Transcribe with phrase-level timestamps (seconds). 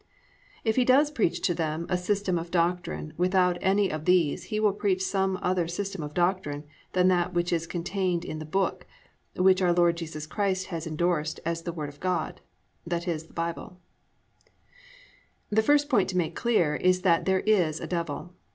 [0.63, 4.59] If he does preach to them a system of doctrine without any of these he
[4.59, 8.87] will preach some other system of doctrine than that which is contained in the book,
[9.35, 12.41] which our Lord Jesus Christ has endorsed as the Word of God,
[12.91, 13.77] i.e., the Bible.
[13.77, 14.47] I.
[14.47, 17.85] THERE IS A DEVIL The first point to make clear is that there is a
[17.85, 18.33] Devil.